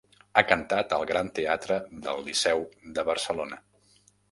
[0.35, 2.65] Ha cantat al Gran Teatre del Liceu
[2.99, 3.63] de Barcelona.